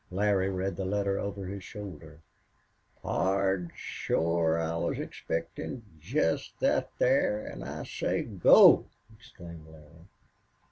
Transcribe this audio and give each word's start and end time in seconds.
Larry 0.09 0.49
read 0.49 0.77
the 0.77 0.83
letter 0.83 1.19
over 1.19 1.45
his 1.45 1.63
shoulder. 1.63 2.21
"Pard, 3.03 3.69
shore 3.75 4.57
I 4.57 4.75
was 4.77 4.97
expectin' 4.97 5.83
jest 5.99 6.55
thet 6.59 6.89
there, 6.97 7.47
an' 7.47 7.61
I 7.61 7.83
say 7.83 8.23
go!" 8.23 8.87
exclaimed 9.15 9.67
Larry. 9.67 10.07